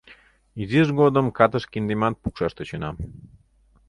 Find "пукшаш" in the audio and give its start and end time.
2.21-2.51